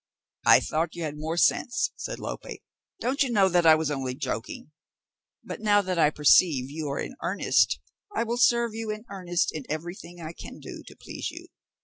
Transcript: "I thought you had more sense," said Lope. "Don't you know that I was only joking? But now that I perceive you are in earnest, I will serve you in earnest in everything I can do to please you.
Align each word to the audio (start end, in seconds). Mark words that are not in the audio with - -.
"I 0.47 0.61
thought 0.61 0.95
you 0.95 1.03
had 1.03 1.15
more 1.19 1.37
sense," 1.37 1.91
said 1.95 2.17
Lope. 2.17 2.47
"Don't 2.99 3.21
you 3.21 3.29
know 3.31 3.47
that 3.49 3.67
I 3.67 3.75
was 3.75 3.91
only 3.91 4.15
joking? 4.15 4.71
But 5.43 5.61
now 5.61 5.83
that 5.83 5.99
I 5.99 6.09
perceive 6.09 6.71
you 6.71 6.89
are 6.89 6.97
in 6.99 7.13
earnest, 7.21 7.79
I 8.15 8.23
will 8.23 8.37
serve 8.39 8.73
you 8.73 8.89
in 8.89 9.05
earnest 9.11 9.51
in 9.53 9.63
everything 9.69 10.19
I 10.19 10.33
can 10.33 10.57
do 10.57 10.81
to 10.87 10.95
please 10.95 11.29
you. 11.29 11.49